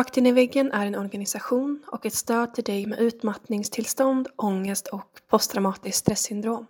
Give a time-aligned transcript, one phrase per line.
[0.00, 4.86] Rakt in i väggen är en organisation och ett stöd till dig med utmattningstillstånd, ångest
[4.88, 6.66] och posttraumatiskt stresssyndrom.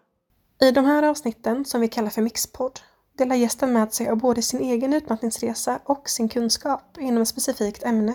[0.62, 2.80] I de här avsnitten, som vi kallar för Mixpodd,
[3.18, 7.82] delar gästen med sig av både sin egen utmattningsresa och sin kunskap inom ett specifikt
[7.82, 8.14] ämne.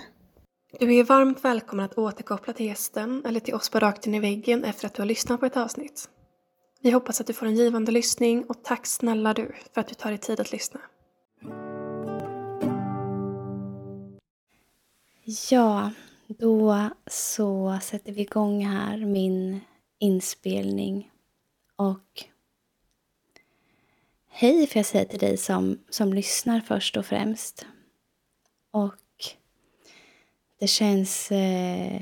[0.79, 4.19] Du är varmt välkommen att återkoppla till gästen eller till oss på Rakt in i
[4.19, 6.09] väggen efter att du har lyssnat på ett avsnitt.
[6.81, 9.93] Vi hoppas att du får en givande lyssning och tack snälla du för att du
[9.93, 10.79] tar dig tid att lyssna.
[15.27, 15.91] Ja,
[16.27, 19.61] då så sätter vi igång här min
[19.99, 21.11] inspelning.
[21.75, 22.23] Och
[24.27, 27.65] hej får jag säga till dig som, som lyssnar först och främst.
[28.71, 29.01] Och
[30.59, 32.01] det känns eh,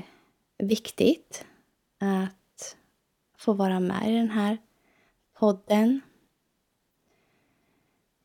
[0.58, 1.46] viktigt
[1.98, 2.76] att
[3.38, 4.58] få vara med i den här
[5.38, 6.00] podden.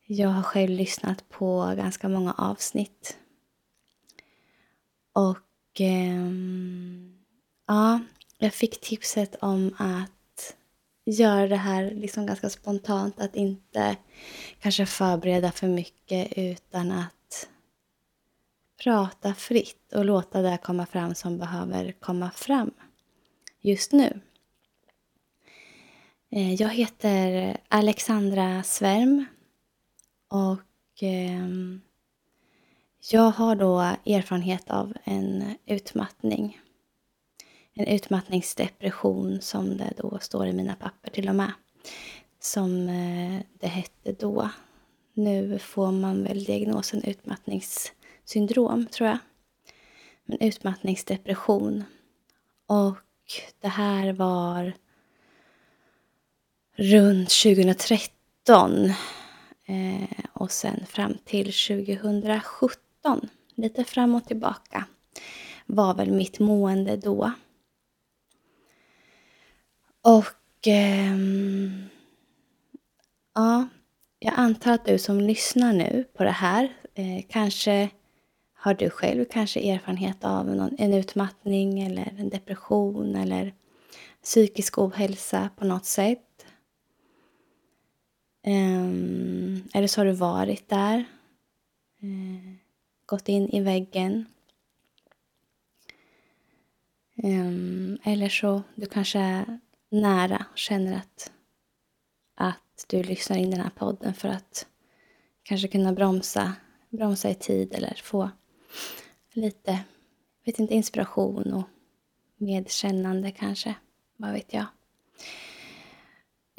[0.06, 3.16] Jag har själv lyssnat på ganska många avsnitt
[5.12, 6.30] och eh,
[7.66, 8.00] ja,
[8.38, 10.56] jag fick tipset om att
[11.04, 13.20] göra det här liksom ganska spontant.
[13.20, 13.96] Att inte
[14.60, 17.48] kanske förbereda för mycket utan att
[18.82, 22.70] prata fritt och låta det komma fram som behöver komma fram
[23.60, 24.20] just nu.
[26.30, 29.24] Eh, jag heter Alexandra Svärm
[30.28, 31.80] och ehm,
[33.08, 36.60] jag har då erfarenhet av en utmattning.
[37.74, 41.52] En utmattningsdepression som det då står i mina papper till och med.
[42.40, 44.50] Som eh, det hette då.
[45.14, 49.18] Nu får man väl diagnosen utmattningssyndrom tror jag.
[50.24, 51.84] Men utmattningsdepression.
[52.66, 52.98] Och
[53.60, 54.72] det här var
[56.76, 58.84] runt 2013
[59.66, 64.84] eh, och sen fram till 2017 2017, lite fram och tillbaka,
[65.66, 67.32] var väl mitt mående då.
[70.02, 71.16] Och eh,
[73.34, 73.68] ja,
[74.18, 77.90] jag antar att du som lyssnar nu på det här eh, kanske
[78.54, 83.54] har du själv kanske erfarenhet av någon, en utmattning eller en depression eller
[84.22, 86.26] psykisk ohälsa på något sätt.
[88.46, 91.04] Um, eller så har du varit där.
[92.02, 92.59] Uh,
[93.10, 94.26] gått in i väggen.
[97.22, 101.32] Um, eller så du kanske är nära och känner att,
[102.34, 104.66] att du lyssnar in den här podden för att
[105.42, 106.54] kanske kunna bromsa,
[106.88, 108.30] bromsa i tid eller få
[109.32, 109.78] lite,
[110.44, 111.68] vet inte, inspiration och
[112.36, 113.74] medkännande kanske.
[114.16, 114.66] Vad vet jag.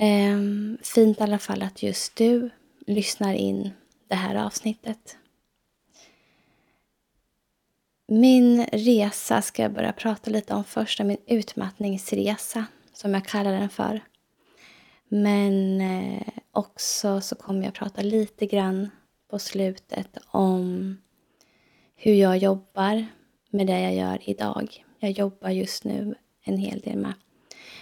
[0.01, 2.49] Um, fint i alla fall att just du
[2.87, 3.69] lyssnar in
[4.07, 5.17] det här avsnittet.
[8.13, 13.69] Min resa ska jag börja prata lite om först, min utmattningsresa som jag kallar den
[13.69, 14.01] för.
[15.07, 18.89] Men eh, också så kommer jag prata lite grann
[19.29, 20.97] på slutet om
[21.95, 23.05] hur jag jobbar
[23.49, 24.85] med det jag gör idag.
[24.99, 27.13] Jag jobbar just nu en hel del med,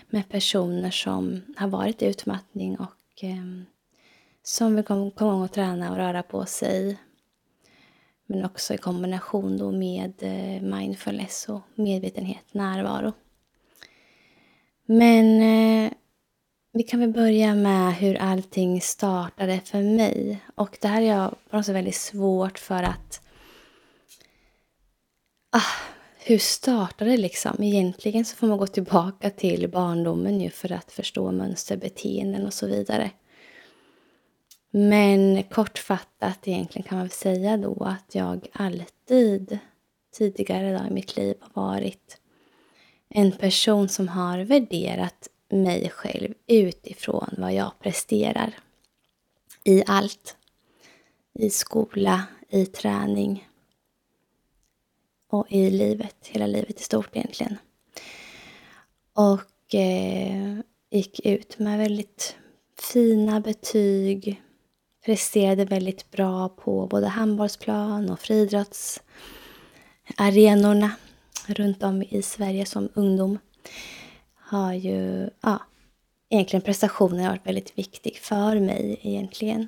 [0.09, 3.61] med personer som har varit i utmattning och eh,
[4.43, 6.97] som vill komma igång och träna och röra på sig
[8.29, 13.13] men också i kombination då med eh, mindfulness och medvetenhet, närvaro.
[14.85, 15.91] Men eh,
[16.71, 20.43] vi kan väl börja med hur allting startade för mig.
[20.55, 23.21] Och det här är jag på något sätt väldigt svårt för att...
[25.51, 25.71] Ah,
[26.17, 27.63] hur startade det liksom?
[27.63, 32.67] Egentligen så får man gå tillbaka till barndomen ju för att förstå mönsterbeteenden och så
[32.67, 33.11] vidare.
[34.71, 39.59] Men kortfattat egentligen kan man väl säga då att jag alltid
[40.13, 42.21] tidigare i mitt liv har varit
[43.09, 48.57] en person som har värderat mig själv utifrån vad jag presterar.
[49.63, 50.35] I allt.
[51.33, 53.49] I skola, i träning
[55.29, 57.57] och i livet, hela livet i stort egentligen.
[59.13, 60.59] Och eh,
[60.89, 62.35] gick ut med väldigt
[62.93, 64.41] fina betyg,
[65.05, 70.91] presterade väldigt bra på både handbollsplan och friidrottsarenorna
[71.47, 73.39] runt om i Sverige som ungdom.
[74.35, 75.61] Har ju, ja,
[76.29, 79.67] egentligen prestationen har varit väldigt viktig för mig egentligen.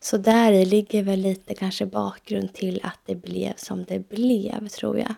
[0.00, 4.98] Så där ligger väl lite kanske bakgrund till att det blev som det blev, tror
[4.98, 5.14] jag.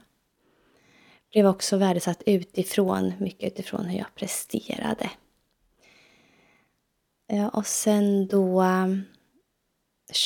[1.32, 5.11] Blev också värdesatt utifrån, mycket utifrån hur jag presterade.
[7.28, 9.05] Eh, och sen då um,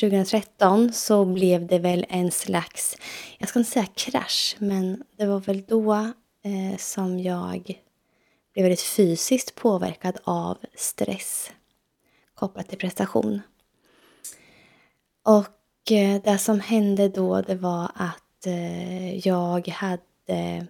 [0.00, 2.96] 2013 så blev det väl en slags,
[3.38, 5.94] jag ska inte säga krasch, men det var väl då
[6.42, 7.80] eh, som jag
[8.52, 11.50] blev väldigt fysiskt påverkad av stress
[12.34, 13.40] kopplat till prestation.
[15.24, 20.66] Och eh, det som hände då det var att eh, jag hade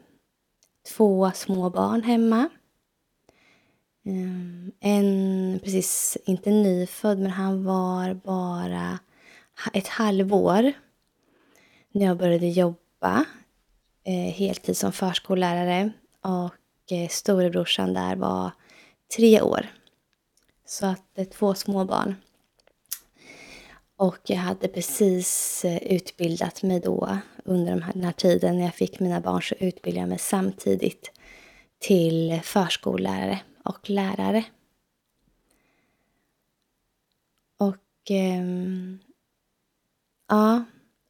[0.97, 2.49] två små barn hemma.
[4.11, 8.99] Ehm, en precis, inte nyfödd, men han var bara
[9.73, 10.73] ett halvår
[11.93, 13.25] när jag började jobba
[14.05, 15.91] eh, heltid som förskollärare.
[16.21, 18.51] Och eh, storebrorsan där var
[19.17, 19.67] tre år.
[20.67, 22.15] Så att eh, två små barn.
[23.97, 29.01] Och jag hade precis eh, utbildat mig då under den här tiden när jag fick
[29.01, 31.11] mina barn så utbildade jag mig samtidigt
[31.79, 33.41] till förskollärare
[33.71, 34.45] och lärare.
[37.59, 38.45] Och eh,
[40.29, 40.65] ja,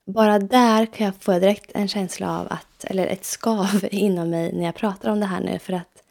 [0.07, 4.53] bara där kan jag få direkt en känsla av att, eller ett skav inom mig
[4.53, 6.03] när jag pratar om det här nu för att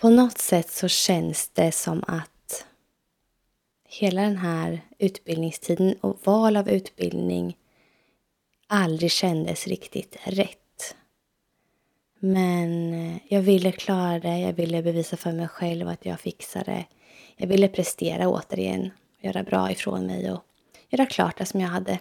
[0.00, 2.66] på något sätt så känns det som att
[3.88, 7.56] hela den här utbildningstiden och val av utbildning
[8.66, 10.67] aldrig kändes riktigt rätt.
[12.18, 16.84] Men eh, jag ville klara det, jag ville bevisa för mig själv att jag fixade.
[17.36, 20.44] Jag ville prestera återigen, göra bra ifrån mig och
[20.88, 21.98] göra klart det som jag hade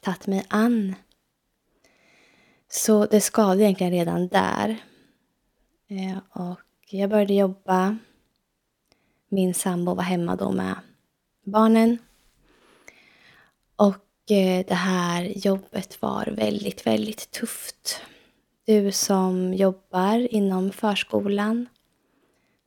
[0.00, 0.94] tagit mig an.
[2.68, 4.76] Så det skavde egentligen redan där.
[5.88, 6.60] Eh, och
[6.90, 7.98] jag började jobba.
[9.28, 10.74] Min sambo var hemma då med
[11.44, 11.98] barnen.
[13.76, 18.00] Och eh, det här jobbet var väldigt, väldigt tufft.
[18.66, 21.68] Du som jobbar inom förskolan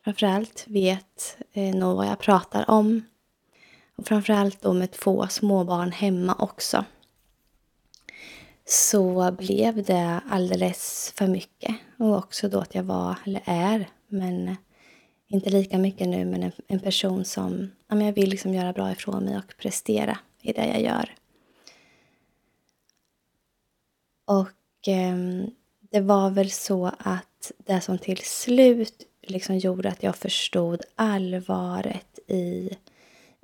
[0.03, 3.01] framförallt vet eh, nog vad jag pratar om.
[3.95, 6.85] Och framförallt då med två småbarn hemma också.
[8.65, 11.75] Så blev det alldeles för mycket.
[11.97, 14.55] Och också då att jag var, eller är, men
[15.27, 18.73] inte lika mycket nu, men en, en person som ja, men jag vill liksom göra
[18.73, 21.15] bra ifrån mig och prestera i det jag gör.
[24.25, 25.15] Och eh,
[25.91, 32.19] det var väl så att det som till slut liksom gjorde att jag förstod allvaret
[32.27, 32.69] i,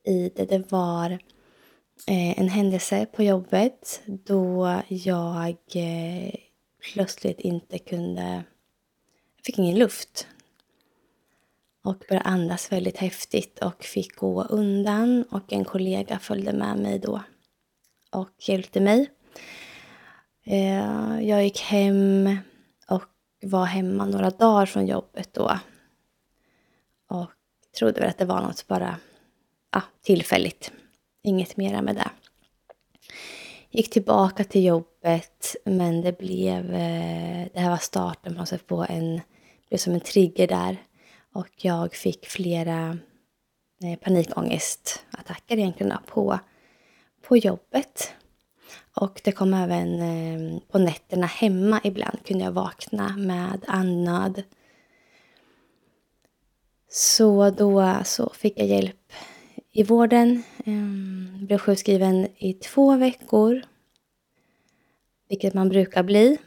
[0.04, 1.12] i det, det var
[2.08, 6.34] eh, en händelse på jobbet då jag eh,
[6.94, 8.44] plötsligt inte kunde...
[9.38, 10.28] Jag fick ingen luft
[11.84, 17.00] och började andas väldigt häftigt och fick gå undan och en kollega följde med mig
[17.00, 17.22] då
[18.12, 19.10] och hjälpte mig.
[20.48, 22.38] Eh, jag gick hem
[22.88, 23.04] och
[23.42, 25.60] var hemma några dagar från jobbet då.
[27.10, 27.32] Och
[27.80, 28.96] trodde väl att det var något bara
[29.70, 30.72] ah, tillfälligt.
[31.24, 32.10] Inget mera med det.
[33.70, 39.70] Gick tillbaka till jobbet men det blev, eh, det här var starten på en, det
[39.70, 40.78] blev som en trigger där
[41.34, 42.98] och jag fick flera
[43.84, 46.40] eh, panikångestattacker egentligen på,
[47.22, 48.16] på jobbet.
[48.94, 54.44] Och det kom även eh, på nätterna hemma ibland kunde jag vakna med andnöd.
[56.90, 59.14] Så då så fick jag hjälp
[59.72, 60.44] i vården.
[60.66, 63.62] Eh, blev sjukskriven i två veckor.
[65.30, 66.38] Vilket man brukar bli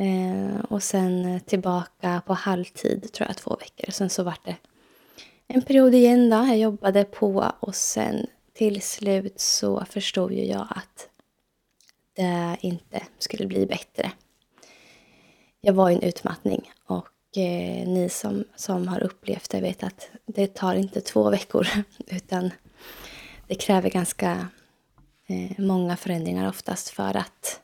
[0.00, 3.90] Eh, och sen tillbaka på halvtid, tror jag, två veckor.
[3.90, 4.56] Sen så vart det
[5.46, 6.36] en period igen då.
[6.36, 8.26] Jag jobbade på och sen
[8.60, 11.08] till slut så förstod ju jag att
[12.16, 14.12] det inte skulle bli bättre.
[15.60, 20.10] Jag var i en utmattning och eh, ni som, som har upplevt det vet att
[20.26, 21.66] det tar inte två veckor
[22.06, 22.50] utan
[23.46, 24.48] det kräver ganska
[25.26, 27.60] eh, många förändringar oftast för att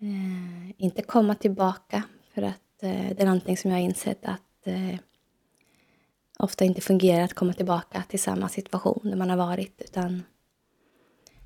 [0.00, 2.02] eh, inte komma tillbaka.
[2.34, 4.98] För att eh, det är någonting som jag har insett att eh,
[6.38, 9.82] ofta inte fungerar att komma tillbaka till samma situation där man har varit.
[9.84, 10.22] Utan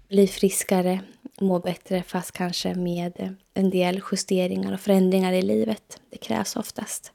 [0.08, 1.00] bli friskare,
[1.40, 6.00] må bättre fast kanske med en del justeringar och förändringar i livet.
[6.10, 7.12] Det krävs oftast.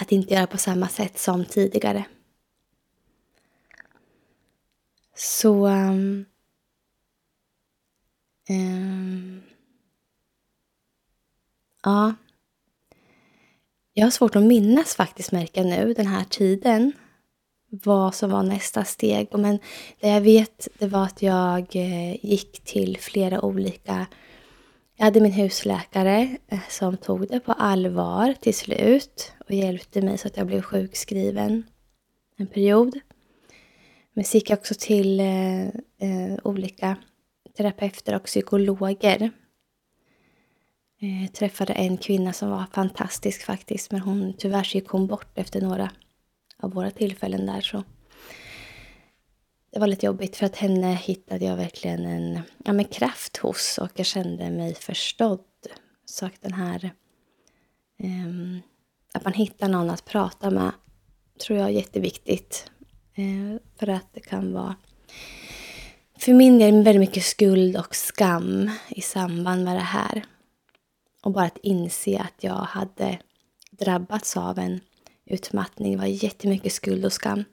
[0.00, 2.04] Att inte göra på samma sätt som tidigare.
[5.14, 5.66] Så...
[5.66, 6.24] Um,
[8.48, 9.42] um,
[11.82, 12.14] Ja.
[13.98, 16.92] Jag har svårt att minnas faktiskt, märker nu, den här tiden.
[17.70, 19.28] Vad som var nästa steg.
[19.32, 19.58] Men
[20.00, 24.06] det jag vet, det var att jag eh, gick till flera olika...
[24.96, 30.18] Jag hade min husläkare eh, som tog det på allvar till slut och hjälpte mig
[30.18, 31.62] så att jag blev sjukskriven
[32.36, 33.00] en period.
[34.14, 36.96] Men så gick jag också till eh, eh olika
[37.56, 39.30] terapeuter och psykologer.
[41.00, 45.38] Jag träffade en kvinna som var fantastisk faktiskt, men hon tyvärr så gick hon bort
[45.38, 45.90] efter några
[46.56, 47.60] av våra tillfällen där.
[47.60, 47.84] Så
[49.70, 53.78] det var lite jobbigt för att henne hittade jag verkligen en ja, men kraft hos
[53.78, 55.40] och jag kände mig förstådd.
[56.04, 56.90] Så att den här...
[58.02, 58.60] Um,
[59.12, 60.70] att man hittar någon att prata med
[61.46, 62.70] tror jag är jätteviktigt.
[63.18, 64.76] Uh, för att det kan vara
[66.18, 70.24] för min del väldigt mycket skuld och skam i samband med det här.
[71.22, 73.18] Och bara att inse att jag hade
[73.70, 74.80] drabbats av en
[75.26, 75.92] utmattning.
[75.92, 77.44] Det var jättemycket skuld och skam.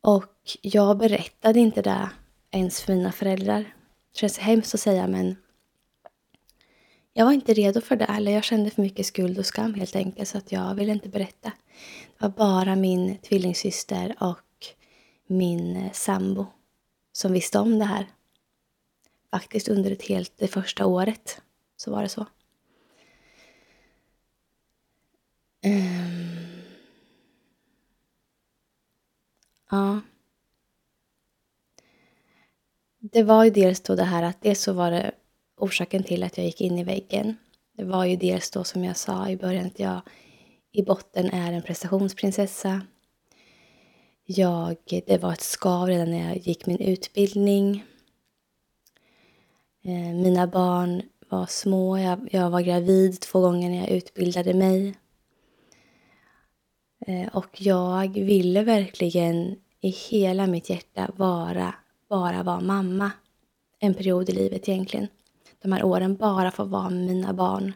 [0.00, 2.10] Och jag berättade inte det
[2.50, 3.60] ens för mina föräldrar.
[4.12, 5.36] Det känns hemskt att säga men
[7.12, 8.04] jag var inte redo för det.
[8.04, 11.08] Eller jag kände för mycket skuld och skam helt enkelt så att jag ville inte
[11.08, 11.52] berätta.
[12.18, 14.66] Det var bara min tvillingsyster och
[15.26, 16.46] min eh, sambo
[17.12, 18.06] som visste om det här.
[19.30, 21.40] Faktiskt under ett helt, det första året
[21.76, 22.26] så var det så.
[25.64, 26.36] Um,
[29.70, 30.00] ja.
[33.00, 35.12] Det var ju dels då det här att dels så var det
[35.56, 37.36] orsaken till att jag gick in i väggen.
[37.72, 40.00] Det var ju dels då som jag sa i början att jag
[40.72, 42.80] i botten är en prestationsprinsessa.
[44.24, 47.84] Jag, det var ett skav redan när jag gick min utbildning.
[49.82, 51.98] Ehm, mina barn var små.
[51.98, 54.94] Jag, jag var gravid två gånger när jag utbildade mig.
[57.06, 61.74] Eh, och jag ville verkligen i hela mitt hjärta vara,
[62.08, 63.10] bara vara mamma.
[63.78, 65.08] En period i livet egentligen.
[65.62, 67.72] De här åren bara få vara med mina barn.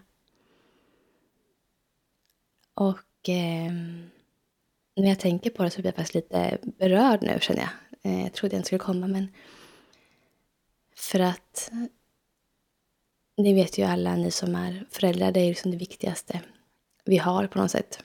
[2.74, 3.72] Och eh,
[4.96, 7.70] när jag tänker på det så blir jag faktiskt lite berörd nu känner jag.
[8.12, 9.28] Eh, jag trodde jag inte skulle komma men
[10.96, 11.70] för att
[13.36, 16.40] det vet ju alla ni som är föräldrar, det är liksom det viktigaste
[17.04, 17.98] vi har på något sätt.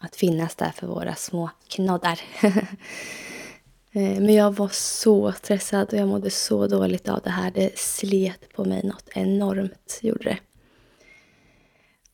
[0.00, 2.20] Att finnas där för våra små knoddar.
[3.92, 7.50] Eh, men jag var så stressad och jag mådde så dåligt av det här.
[7.50, 10.38] Det slet på mig något enormt, gjorde det.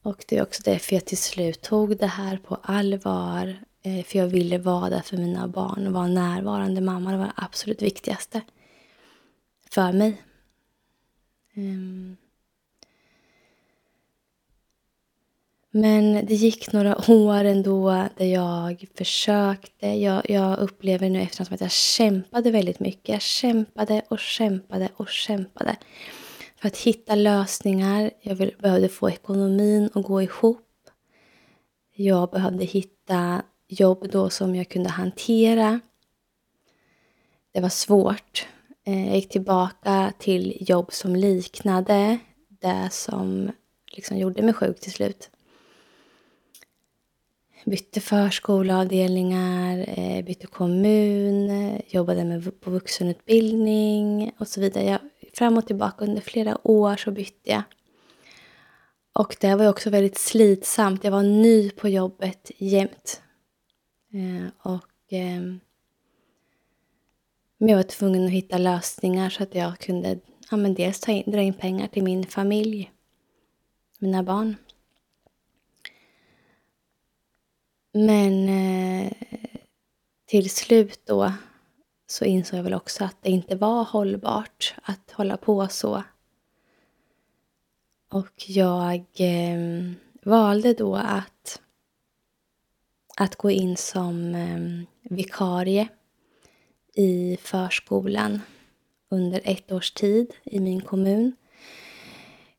[0.02, 3.56] Och det är också därför jag till slut tog det här på allvar.
[3.82, 7.10] Eh, för jag ville vara där för mina barn och vara närvarande mamma.
[7.10, 8.40] Det var det absolut viktigaste
[9.70, 10.22] för mig.
[11.56, 12.16] Um,
[15.76, 19.86] Men det gick några år ändå där jag försökte.
[19.86, 23.08] Jag, jag upplever nu efteråt att jag kämpade väldigt mycket.
[23.08, 25.76] Jag kämpade och kämpade och kämpade
[26.56, 28.10] för att hitta lösningar.
[28.20, 30.66] Jag behövde få ekonomin att gå ihop.
[31.94, 35.80] Jag behövde hitta jobb då som jag kunde hantera.
[37.52, 38.46] Det var svårt.
[38.84, 43.52] Jag gick tillbaka till jobb som liknade det som
[43.92, 45.30] liksom gjorde mig sjuk till slut.
[47.64, 54.84] Bytte förskoleavdelningar, eh, bytte kommun, jobbade med på vuxenutbildning och så vidare.
[54.84, 55.00] Jag
[55.34, 57.62] fram och tillbaka under flera år så bytte jag.
[59.12, 61.04] Och det var också väldigt slitsamt.
[61.04, 63.22] Jag var ny på jobbet jämt.
[64.12, 65.42] Eh, och eh,
[67.58, 70.18] men jag var tvungen att hitta lösningar så att jag kunde
[70.50, 72.92] ja, men dels ta in, dra in pengar till min familj,
[73.98, 74.56] mina barn.
[77.92, 79.12] Men eh,
[80.26, 81.32] till slut då
[82.06, 86.02] så insåg jag väl också att det inte var hållbart att hålla på så.
[88.08, 89.92] Och jag eh,
[90.22, 91.60] valde då att,
[93.16, 95.88] att gå in som eh, vikarie
[96.94, 98.40] i förskolan
[99.10, 101.36] under ett års tid i min kommun.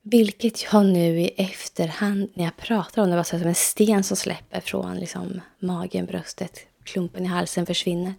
[0.01, 4.17] Vilket jag nu i efterhand, när jag pratar om det, var som en sten som
[4.17, 8.13] släpper från liksom, magen, bröstet, klumpen i halsen försvinner.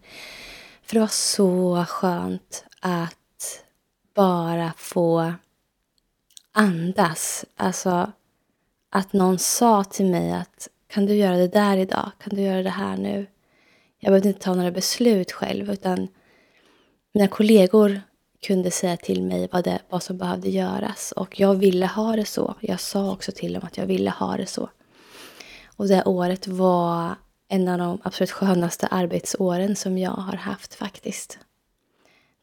[0.82, 3.64] För det var så skönt att
[4.14, 5.35] bara få
[6.52, 7.44] andas.
[7.56, 8.12] Alltså
[8.90, 12.11] att någon sa till mig att kan du göra det där idag?
[12.18, 13.26] Kan du göra det här nu?
[14.06, 16.08] Jag behövde inte ta några beslut själv utan
[17.12, 18.00] mina kollegor
[18.46, 22.25] kunde säga till mig vad, det, vad som behövde göras och jag ville ha det
[22.25, 22.54] så.
[22.60, 24.70] Jag sa också till dem att jag ville ha det så.
[25.76, 27.14] Och det året var
[27.48, 31.38] en av de absolut skönaste arbetsåren som jag har haft faktiskt.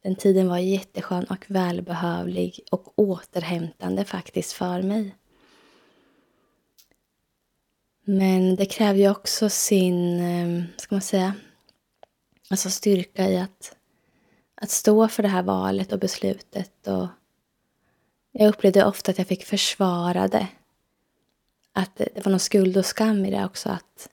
[0.02, 5.14] Den tiden var jätteskön och välbehövlig och återhämtande faktiskt för mig.
[8.04, 11.34] Men det krävde ju också sin, eh, ska man säga,
[12.50, 13.76] alltså styrka i att,
[14.54, 16.86] att stå för det här valet och beslutet.
[16.86, 17.06] Och
[18.32, 20.48] jag upplevde ofta att jag fick försvara det.
[21.72, 23.68] Att det var någon skuld och skam i det också.
[23.68, 24.08] Att,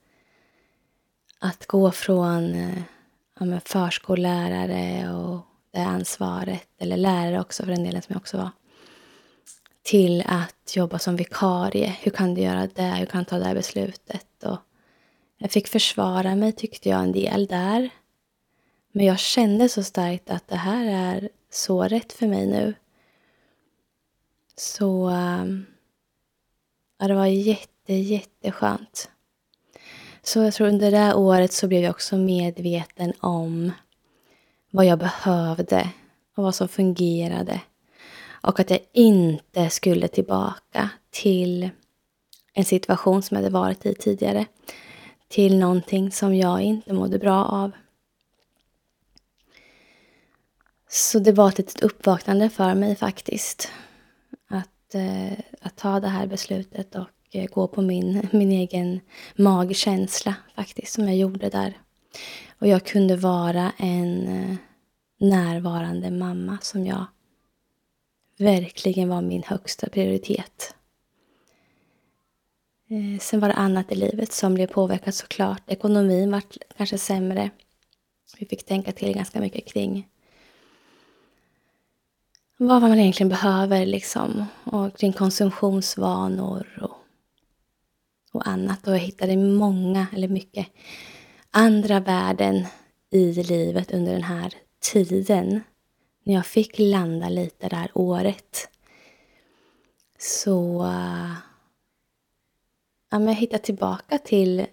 [1.40, 2.82] att gå från eh,
[3.40, 5.40] ja, förskollärare och
[5.72, 8.50] det ansvaret, eller lärare också för den delen som jag också var,
[9.84, 11.96] till att jobba som vikarie.
[12.02, 12.82] Hur kan du göra det?
[12.82, 14.44] Hur kan du ta det här beslutet?
[14.44, 14.58] Och
[15.38, 17.90] jag fick försvara mig tyckte jag en del där.
[18.92, 22.74] Men jag kände så starkt att det här är så rätt för mig nu.
[24.56, 25.66] Så ehm,
[27.00, 29.10] ja, det var jätte, jätteskönt.
[30.24, 33.72] Så jag tror under det här året så blev jag också medveten om
[34.72, 35.90] vad jag behövde
[36.36, 37.62] och vad som fungerade.
[38.42, 41.70] Och att jag inte skulle tillbaka till
[42.54, 44.46] en situation som jag hade varit i tidigare.
[45.28, 47.72] Till någonting som jag inte mådde bra av.
[50.94, 53.72] Så det var ett litet uppvaknande för mig faktiskt.
[54.50, 55.32] Att, eh,
[55.62, 59.00] att ta det här beslutet och eh, gå på min, min egen
[59.36, 61.78] magkänsla faktiskt, som jag gjorde där.
[62.60, 64.56] Och jag kunde vara en eh,
[65.20, 67.06] närvarande mamma som jag
[68.38, 70.76] verkligen var min högsta prioritet.
[72.90, 75.64] Eh, sen var det annat i livet som blev påverkat såklart.
[75.68, 76.42] Ekonomin var
[76.78, 77.50] kanske sämre.
[78.40, 80.08] Vi fick tänka till ganska mycket kring
[82.68, 84.46] vad man egentligen behöver liksom.
[84.64, 86.98] Och kring konsumtionsvanor och,
[88.32, 88.88] och annat.
[88.88, 90.68] Och jag hittade många, eller mycket,
[91.52, 92.66] andra värden
[93.10, 95.62] i livet under den här tiden.
[96.24, 98.70] När jag fick landa lite det här året.
[100.20, 100.86] Så
[103.10, 104.66] ja, men jag hittade tillbaka till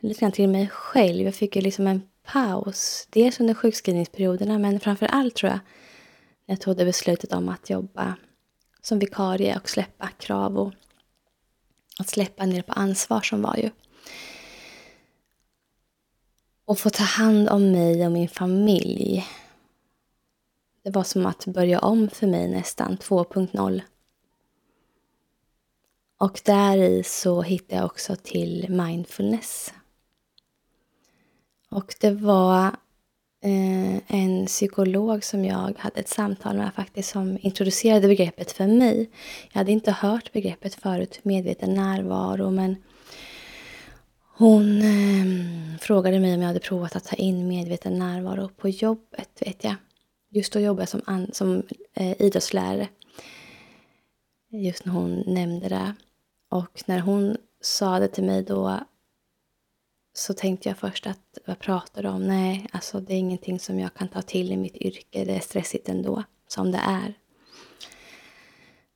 [0.00, 1.24] lite grann till mig själv.
[1.24, 3.08] Jag fick ju liksom en paus.
[3.10, 5.60] Dels under sjukskrivningsperioderna men framför allt tror jag
[6.46, 8.16] jag tog det beslutet om att jobba
[8.80, 10.72] som vikarie och släppa krav och
[11.98, 13.70] att släppa ner på ansvar som var ju.
[16.64, 19.26] Och få ta hand om mig och min familj.
[20.82, 23.82] Det var som att börja om för mig nästan, 2.0.
[26.18, 29.74] Och där i så hittade jag också till mindfulness.
[31.70, 32.76] Och det var
[33.44, 39.10] eh, en psykolog som jag hade ett samtal med faktiskt som introducerade begreppet för mig.
[39.52, 42.76] Jag hade inte hört begreppet förut, medveten närvaro, men
[44.36, 49.30] hon eh, frågade mig om jag hade provat att ta in medveten närvaro på jobbet,
[49.40, 49.74] vet jag.
[50.30, 51.62] Just då jobbade jag som, an, som
[51.94, 52.88] eh, idrottslärare.
[54.50, 55.94] Just när hon nämnde det.
[56.50, 58.80] Och när hon sa det till mig då
[60.14, 62.26] så tänkte jag först att vad pratar du om?
[62.26, 65.24] Nej, alltså det är ingenting som jag kan ta till i mitt yrke.
[65.24, 67.14] Det är stressigt ändå, som det är.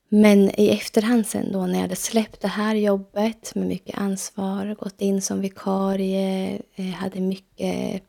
[0.09, 4.77] Men i efterhand sen då när jag hade släppt det här jobbet med mycket ansvar,
[4.79, 8.03] gått in som vikarie, eh, hade mycket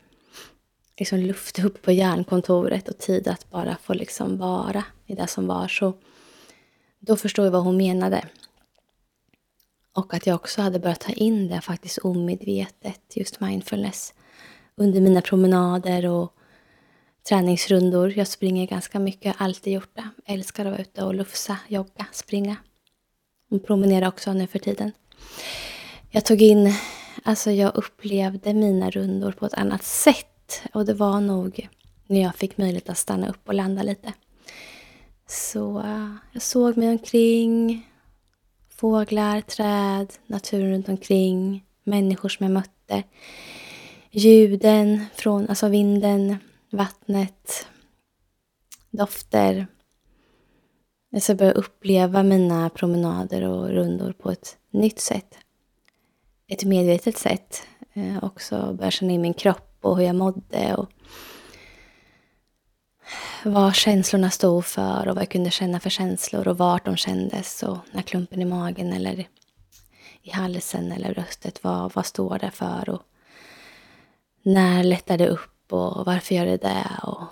[0.98, 5.48] liksom luft upp på järnkontoret och tid att bara få liksom vara i det som
[5.48, 5.67] var.
[5.67, 5.93] Så
[7.00, 8.26] då förstod jag vad hon menade.
[10.00, 14.14] Och att jag också hade börjat ta in det faktiskt omedvetet, just mindfulness,
[14.76, 16.34] under mina promenader och
[17.30, 18.14] träningsrundor.
[18.18, 20.10] Jag springer ganska mycket, jag har alltid gjort det.
[20.26, 22.56] Jag älskar att vara ute och lufsa, jogga, springa.
[23.52, 24.92] Och promenera också nu för tiden.
[26.10, 26.74] Jag tog in,
[27.24, 30.62] alltså jag upplevde mina rundor på ett annat sätt.
[30.74, 31.68] Och det var nog
[32.08, 34.14] när jag fick möjlighet att stanna upp och landa lite.
[35.28, 37.86] Så eh, jag såg mig omkring,
[38.80, 43.04] Fåglar, träd, naturen runt omkring, människor som jag mötte.
[44.12, 46.38] Ljuden från, alltså vinden,
[46.70, 47.68] vattnet,
[48.89, 49.68] dofter.
[51.10, 55.38] Jag börja uppleva mina promenader och rundor på ett nytt sätt.
[56.48, 57.63] Ett medvetet sätt.
[57.94, 60.76] Eh, också börja känna in min kropp och hur jag mådde.
[60.76, 60.89] Och
[63.43, 67.63] vad känslorna stod för och vad jag kunde känna för känslor och vart de kändes
[67.63, 69.28] och när klumpen i magen eller
[70.21, 73.02] i halsen eller bröstet, vad, vad står det för och
[74.41, 77.23] när lättar det upp och varför gör det det och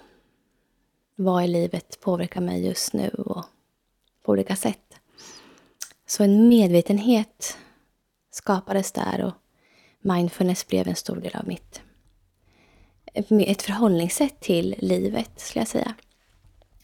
[1.15, 3.45] vad i livet påverkar mig just nu och
[4.25, 4.99] på olika sätt.
[6.07, 7.57] Så en medvetenhet
[8.31, 9.33] skapades där och
[9.99, 11.81] mindfulness blev en stor del av mitt
[13.17, 15.95] ett förhållningssätt till livet, skulle jag säga.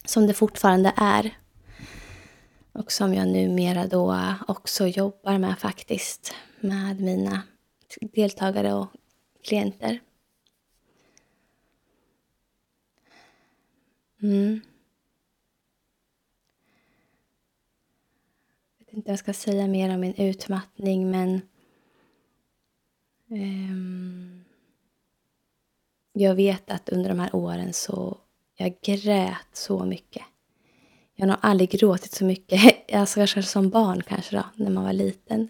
[0.04, 1.38] Som det fortfarande är.
[2.72, 7.42] Och som jag numera då också jobbar med faktiskt, med mina
[8.00, 8.88] deltagare och
[9.44, 10.00] klienter.
[14.22, 14.60] Mm.
[18.78, 21.40] Jag vet inte vad jag ska säga mer om min utmattning, men
[23.28, 23.93] um,
[26.16, 28.16] jag vet att under de här åren så
[28.56, 30.22] jag grät så mycket.
[31.16, 34.84] Jag har nog aldrig gråtit så mycket, alltså kanske som barn kanske då, när man
[34.84, 35.48] var liten.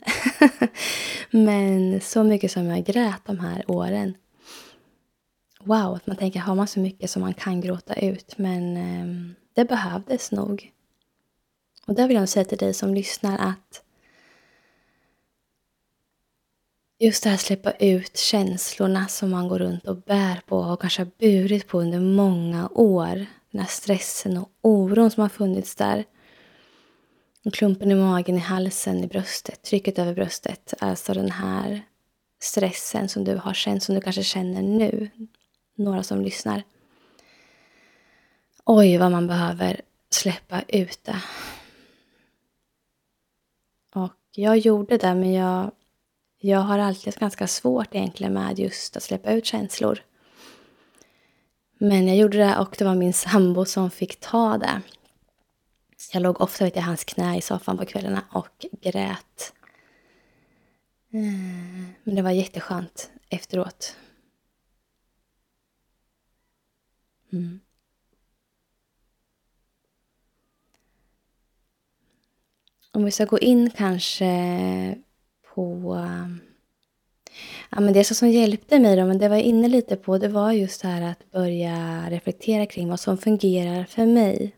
[1.31, 4.14] Men så mycket som jag grät de här åren.
[5.61, 8.38] Wow, att man tänker, har man så mycket som man kan gråta ut?
[8.38, 10.72] Men eh, det behövdes nog.
[11.87, 13.83] Och där vill jag säga till dig som lyssnar att
[16.98, 21.02] just det här släppa ut känslorna som man går runt och bär på och kanske
[21.02, 23.26] har burit på under många år.
[23.50, 26.04] Den här stressen och oron som har funnits där.
[27.44, 30.74] Och klumpen i magen, i halsen, i bröstet, trycket över bröstet.
[30.78, 31.83] Alltså den här
[32.40, 35.09] stressen som du har känt, som du kanske känner nu.
[35.76, 36.62] Några som lyssnar.
[38.64, 39.80] Oj, vad man behöver
[40.11, 41.22] släppa ut det.
[43.94, 45.70] Och jag gjorde det, men jag
[46.46, 49.98] jag har alltid ganska svårt egentligen med just att släppa ut känslor.
[51.78, 54.83] Men jag gjorde det och det var min sambo som fick ta det.
[56.12, 59.52] Jag låg ofta i hans knä i soffan på kvällarna och grät.
[61.11, 63.96] Eh, men det var jätteskönt efteråt.
[67.33, 67.61] Mm.
[72.92, 75.04] Om vi ska gå in kanske
[75.55, 75.99] på...
[77.71, 80.29] Ja, men det som hjälpte mig, då, men det var jag inne lite på, det
[80.29, 84.57] var just det här att börja reflektera kring vad som fungerar för mig.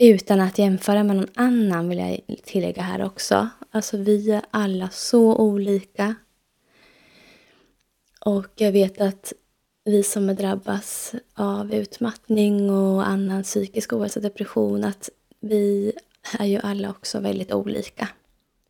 [0.00, 3.48] Utan att jämföra med någon annan vill jag tillägga här också.
[3.70, 6.14] Alltså vi är alla så olika.
[8.20, 9.32] Och jag vet att
[9.84, 15.92] vi som drabbas av utmattning och annan psykisk ohälsa, depression, att vi
[16.38, 18.08] är ju alla också väldigt olika.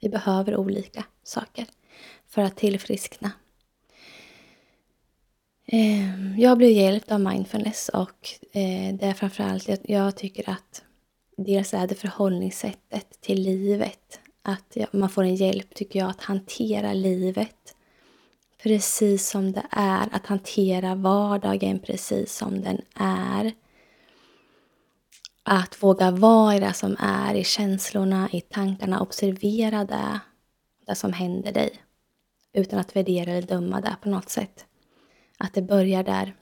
[0.05, 1.67] Vi behöver olika saker
[2.27, 3.33] för att tillfriskna.
[5.67, 10.83] Ehm, jag blev hjälpt av mindfulness och eh, det är framförallt, jag tycker att
[11.37, 14.21] dels är det förhållningssättet till livet.
[14.43, 17.77] Att man får en hjälp, tycker jag, att hantera livet
[18.63, 20.09] precis som det är.
[20.13, 23.53] Att hantera vardagen precis som den är.
[25.47, 30.21] Att våga vara i det som är, i känslorna, i tankarna, observera det,
[30.87, 31.83] det som händer dig.
[32.53, 34.67] Utan att värdera eller döma det på något sätt.
[35.39, 36.35] Att det börjar där.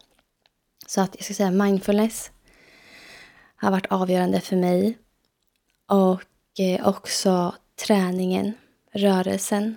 [0.86, 2.30] Så att jag ska säga mindfulness
[3.56, 4.98] har varit avgörande för mig.
[5.86, 7.54] Och eh, också
[7.86, 8.52] träningen,
[8.92, 9.76] rörelsen.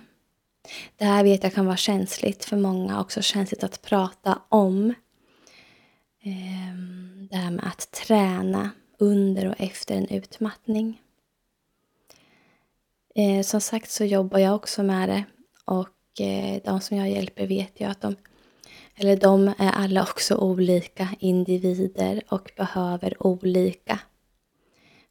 [0.96, 4.94] Det här vet jag kan vara känsligt för många, också känsligt att prata om.
[6.22, 11.02] Ehm, det här med att träna under och efter en utmattning.
[13.14, 15.24] Eh, som sagt så jobbar jag också med det
[15.64, 18.16] och eh, de som jag hjälper vet ju att de,
[18.94, 24.00] eller de är alla också olika individer och behöver olika.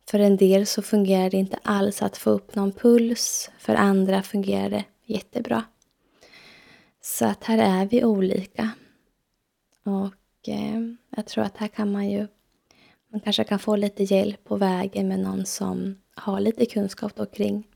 [0.09, 4.21] För en del så fungerar det inte alls att få upp någon puls, för andra
[4.23, 5.63] fungerar det jättebra.
[7.01, 8.71] Så att här är vi olika.
[9.83, 10.81] Och eh,
[11.15, 12.27] jag tror att här kan man ju
[13.15, 17.25] man kanske kan få lite hjälp på vägen med någon som har lite kunskap då
[17.25, 17.67] kring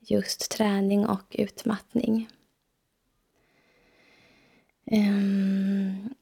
[0.00, 2.28] just träning och utmattning.
[4.86, 6.14] Ehm,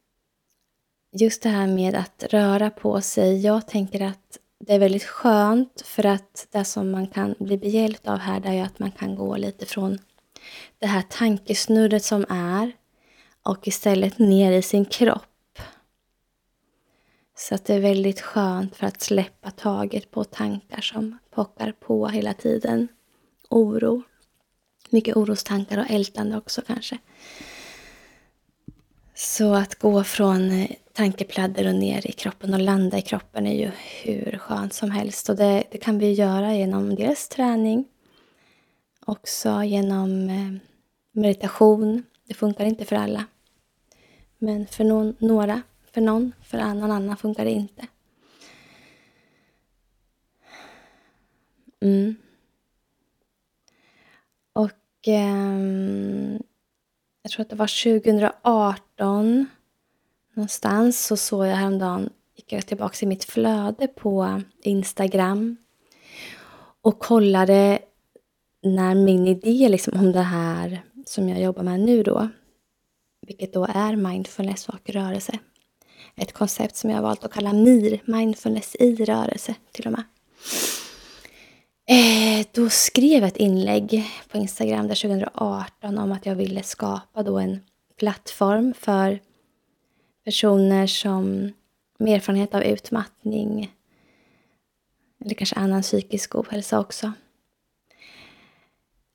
[1.13, 3.41] just det här med att röra på sig.
[3.41, 8.09] Jag tänker att det är väldigt skönt för att det som man kan bli behjälpt
[8.09, 9.99] av här det är att man kan gå lite från
[10.79, 12.73] det här tankesnurret som är
[13.43, 15.34] och istället ner i sin kropp
[17.49, 22.09] så att det är väldigt skönt för att släppa taget på tankar som pockar på
[22.09, 22.89] hela tiden.
[23.51, 24.03] Oro.
[24.91, 26.99] Mycket orostankar och ältande också kanske.
[29.15, 33.55] Så att gå från eh, tankepladder och ner i kroppen och landa i kroppen är
[33.55, 33.71] ju
[34.03, 35.29] hur skönt som helst.
[35.29, 37.85] Och det, det kan vi göra genom dels träning,
[39.07, 40.55] också genom eh,
[41.13, 42.03] meditation.
[42.29, 43.25] Det funkar inte för alla.
[44.39, 45.63] Men för någon, några
[45.95, 47.87] för någon, för någon annan funkar det inte.
[51.81, 52.15] Mm.
[54.53, 56.39] Och eh,
[57.23, 59.47] jag tror att det var 2018
[60.35, 65.57] någonstans så såg jag häromdagen, gick jag tillbaka i mitt flöde på Instagram
[66.83, 67.79] och kollade
[68.63, 72.29] när min idé liksom om det här som jag jobbar med nu då,
[73.21, 75.39] vilket då är mindfulness och rörelse,
[76.17, 80.03] ett koncept som jag har valt att kalla MIR, mindfulness i rörelse till och med.
[81.87, 87.23] Eh, då skrev jag ett inlägg på Instagram där 2018 om att jag ville skapa
[87.23, 87.61] då en
[87.99, 89.21] plattform för
[90.25, 91.53] personer som
[91.99, 93.71] med erfarenhet av utmattning
[95.25, 97.13] eller kanske annan psykisk ohälsa också.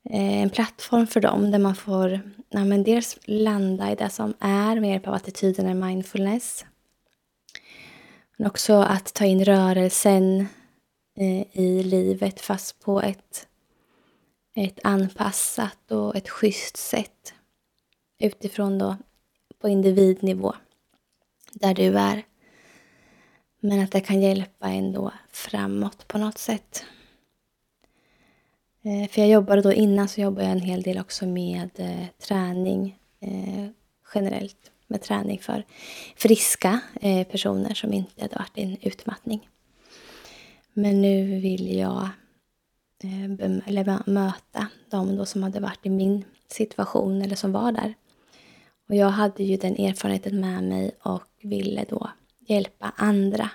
[0.10, 4.34] Eh, en plattform för dem där man får ja, men dels landa i det som
[4.40, 6.66] är med hjälp av attityden i mindfulness.
[8.40, 10.48] Men också att ta in rörelsen
[11.18, 13.48] eh, i livet fast på ett,
[14.56, 17.34] ett anpassat och ett schysst sätt.
[18.20, 18.98] Utifrån då
[19.62, 20.54] på individnivå,
[21.54, 22.24] där du är.
[23.60, 26.86] Men att det kan hjälpa ändå framåt på något sätt.
[28.82, 32.06] Eh, för jag jobbade då innan så jobbade jag en hel del också med eh,
[32.28, 33.68] träning eh,
[34.16, 34.72] generellt.
[34.92, 35.66] Med träning för
[36.16, 39.50] friska eh, personer som inte hade varit i en utmattning.
[40.74, 42.10] Men nu vill jag
[43.04, 47.94] eh, eller möta de då som hade varit i min situation eller som var där.
[48.90, 53.50] Och jag hade ju den erfarenheten med mig och ville då hjälpa andra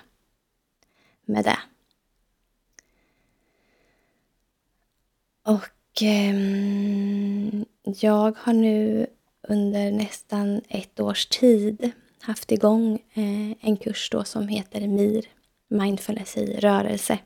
[1.25, 1.59] med det.
[5.43, 6.35] Och eh,
[7.83, 9.07] jag har nu
[9.47, 15.25] under nästan ett års tid haft igång eh, en kurs då som heter MIR,
[15.67, 17.19] Mindfulness i rörelse.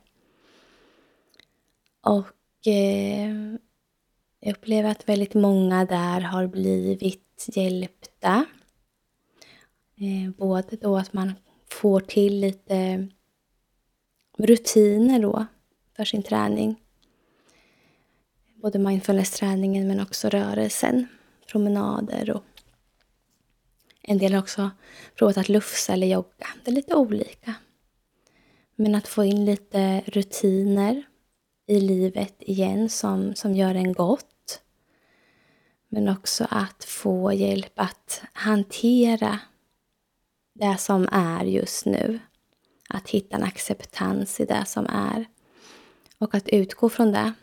[2.01, 3.29] Och eh,
[4.39, 8.45] jag upplever att väldigt många där har blivit hjälpta.
[9.97, 11.34] Eh, både då att man
[11.69, 13.08] får till lite
[14.38, 15.45] rutiner då
[15.95, 16.75] för sin träning.
[18.55, 21.08] Både mindfulness-träningen men också rörelsen,
[21.51, 22.43] promenader och
[24.01, 24.69] en del har också
[25.15, 26.47] provat att lufsa eller jogga.
[26.63, 27.55] Det är lite olika.
[28.75, 31.03] Men att få in lite rutiner
[31.67, 34.62] i livet igen som, som gör en gott.
[35.89, 39.39] Men också att få hjälp att hantera
[40.53, 42.19] det som är just nu.
[42.89, 45.25] Att hitta en acceptans i det som är.
[46.17, 47.33] Och att utgå från det.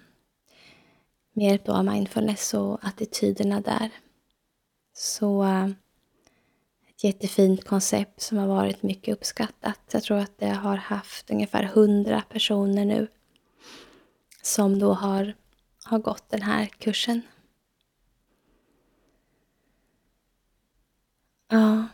[1.36, 3.90] Med hjälp av mindfulness och attityderna där.
[4.92, 5.66] Så eh,
[6.88, 9.80] ett jättefint koncept som har varit mycket uppskattat.
[9.90, 13.08] Jag tror att det har haft ungefär 100 personer nu
[14.42, 15.34] som då har,
[15.84, 17.22] har gått den här kursen.
[21.48, 21.84] Ja.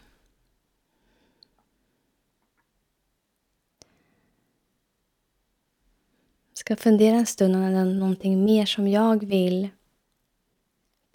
[6.63, 9.69] Ska fundera en stund om det är någonting mer som jag vill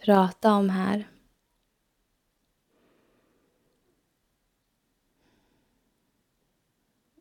[0.06, 1.08] prata om här.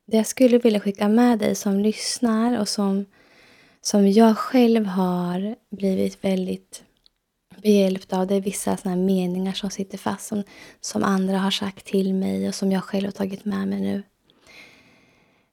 [0.07, 3.05] Det jag skulle vilja skicka med dig som lyssnar och som,
[3.81, 6.85] som jag själv har blivit väldigt
[7.63, 8.27] behjälpt av.
[8.27, 10.43] Det är vissa såna meningar som sitter fast som,
[10.81, 14.03] som andra har sagt till mig och som jag själv har tagit med mig nu.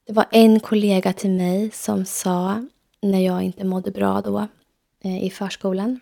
[0.05, 2.65] Det var en kollega till mig som sa,
[3.01, 4.47] när jag inte mådde bra då
[5.03, 5.99] eh, i förskolan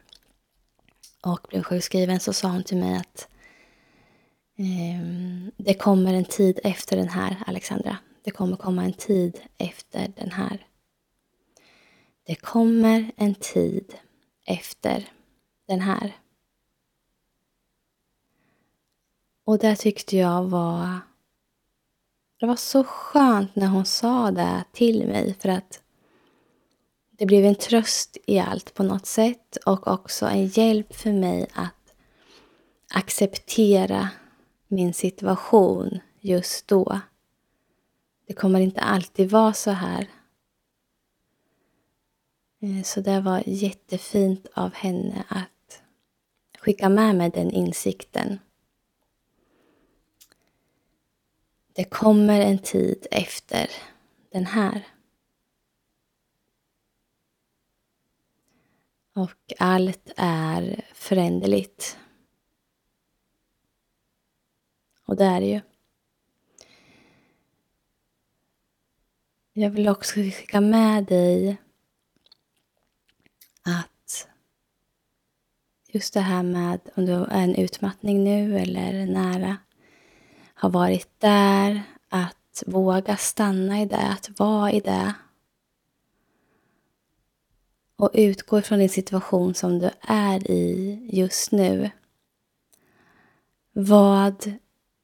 [1.21, 3.27] och blev sjukskriven, så sa hon till mig att
[4.57, 7.97] eh, det kommer en tid efter den här, Alexandra.
[8.23, 10.67] Det kommer komma en tid efter den här.
[12.23, 13.93] Det kommer en tid
[14.45, 15.09] efter
[15.67, 16.17] den här.
[19.43, 20.99] Och det tyckte jag var
[22.41, 25.81] det var så skönt när hon sa det till mig för att
[27.11, 31.47] det blev en tröst i allt på något sätt och också en hjälp för mig
[31.53, 31.93] att
[32.93, 34.09] acceptera
[34.67, 36.99] min situation just då.
[38.27, 40.09] Det kommer inte alltid vara så här.
[42.61, 45.81] Eh, så det var jättefint av henne att
[46.59, 48.39] skicka med mig den insikten.
[51.81, 53.69] Det kommer en tid efter
[54.31, 54.87] den här.
[59.13, 61.97] Och allt är föränderligt.
[65.05, 65.61] Och det är det ju.
[69.53, 71.57] Jag vill också skicka med dig
[73.61, 74.27] att
[75.87, 79.57] just det här med om du är en utmattning nu eller nära
[80.61, 85.13] har varit där, att våga stanna i det, att vara i det.
[87.95, 91.91] Och utgå ifrån din situation som du är i just nu.
[93.73, 94.53] Vad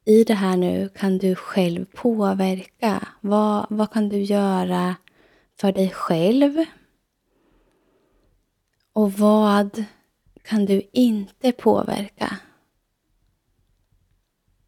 [0.06, 3.08] i det här nu kan du själv påverka.
[3.22, 4.96] Vad, vad kan du göra
[5.60, 6.66] för dig själv?
[8.94, 9.84] Och vad
[10.42, 12.38] kan du inte påverka?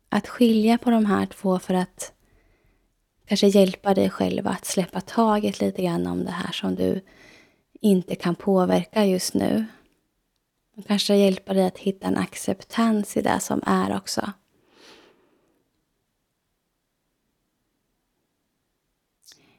[0.09, 2.13] Att skilja på de här två för att
[3.25, 7.01] kanske hjälpa dig själv att släppa taget lite grann om det här som du
[7.81, 9.65] inte kan påverka just nu.
[10.77, 14.31] Och kanske hjälpa dig att hitta en acceptans i det som är också.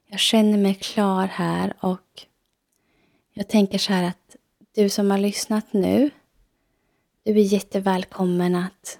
[0.06, 2.26] Jag känner mig klar här och
[3.32, 4.36] jag tänker så här att
[4.74, 6.10] du som har lyssnat nu,
[7.22, 8.98] du är jättevälkommen att,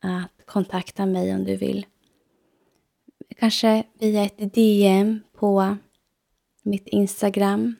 [0.00, 1.86] att kontakta mig om du vill.
[3.36, 5.76] Kanske via ett DM på
[6.62, 7.76] mitt Instagram,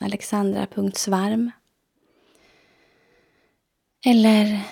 [0.00, 1.50] alexandra.svarm.
[4.04, 4.62] Eller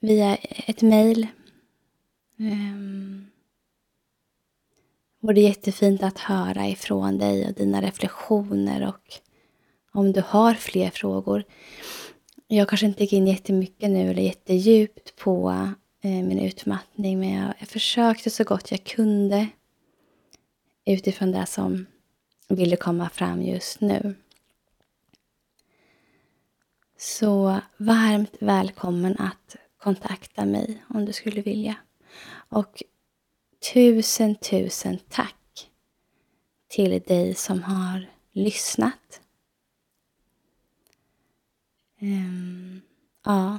[0.00, 0.36] via
[0.66, 1.26] ett mejl.
[2.38, 3.26] Um, ehm,
[5.20, 9.20] vore jättefint att höra ifrån dig och dina reflektioner och
[9.92, 11.44] om du har fler frågor.
[12.46, 15.68] Jag kanske inte gick in jättemycket nu eller jättedjupt på
[16.00, 19.48] Eh, min utmattning men jag, jag försökte så gott jag kunde
[20.84, 21.86] utifrån det som
[22.48, 24.14] ville komma fram just nu.
[26.98, 31.76] Så varmt välkommen att kontakta mig om du skulle vilja.
[32.30, 32.82] Och
[33.72, 35.70] tusen, tusen tack
[36.68, 39.20] till dig som har lyssnat.
[42.00, 42.80] Um,
[43.24, 43.58] ja.